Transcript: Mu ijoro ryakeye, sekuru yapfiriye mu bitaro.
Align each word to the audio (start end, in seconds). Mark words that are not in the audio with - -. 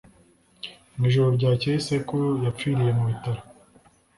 Mu 0.95 1.03
ijoro 1.09 1.29
ryakeye, 1.37 1.77
sekuru 1.87 2.27
yapfiriye 2.45 2.91
mu 2.97 3.03
bitaro. 3.09 3.41